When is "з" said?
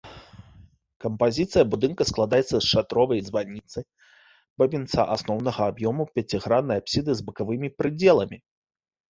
2.57-2.61, 7.23-7.29